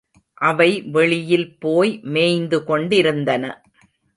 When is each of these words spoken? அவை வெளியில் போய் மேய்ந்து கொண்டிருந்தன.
அவை 0.41 0.81
வெளியில் 0.81 1.57
போய் 1.59 1.99
மேய்ந்து 2.03 2.63
கொண்டிருந்தன. 2.63 3.43